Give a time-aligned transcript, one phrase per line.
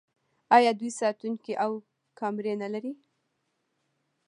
[0.55, 1.71] آیا دوی ساتونکي او
[2.19, 2.93] کمرې نلري؟